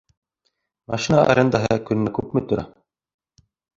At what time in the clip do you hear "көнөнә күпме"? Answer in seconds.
1.91-2.43